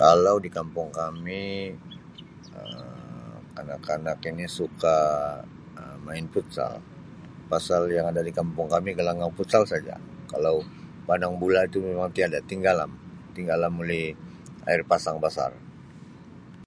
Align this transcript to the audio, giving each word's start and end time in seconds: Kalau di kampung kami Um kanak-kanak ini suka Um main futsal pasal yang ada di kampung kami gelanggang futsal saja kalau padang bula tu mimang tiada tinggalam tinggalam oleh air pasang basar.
Kalau 0.00 0.34
di 0.44 0.48
kampung 0.56 0.88
kami 1.00 1.44
Um 2.60 3.36
kanak-kanak 3.56 4.18
ini 4.30 4.44
suka 4.58 4.98
Um 5.80 5.96
main 6.06 6.26
futsal 6.32 6.72
pasal 7.50 7.82
yang 7.96 8.06
ada 8.10 8.20
di 8.28 8.32
kampung 8.38 8.68
kami 8.74 8.88
gelanggang 8.98 9.34
futsal 9.36 9.62
saja 9.72 9.94
kalau 10.32 10.54
padang 11.08 11.34
bula 11.42 11.60
tu 11.72 11.78
mimang 11.86 12.12
tiada 12.16 12.38
tinggalam 12.50 12.90
tinggalam 13.36 13.72
oleh 13.82 14.06
air 14.70 14.82
pasang 14.90 15.16
basar. 15.24 15.52